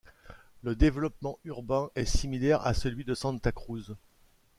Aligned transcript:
Le 0.63 0.75
développement 0.75 1.37
urbain 1.45 1.91
est 1.93 2.05
similaire 2.07 2.65
à 2.65 2.73
celui 2.73 3.05
de 3.05 3.13
Santa 3.13 3.51
Cruz. 3.51 3.93